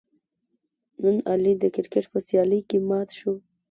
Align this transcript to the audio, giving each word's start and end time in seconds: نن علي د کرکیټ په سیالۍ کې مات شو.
نن 1.01 1.17
علي 1.31 1.53
د 1.59 1.63
کرکیټ 1.75 2.05
په 2.13 2.19
سیالۍ 2.27 2.61
کې 2.69 2.77
مات 2.89 3.09
شو. 3.19 3.33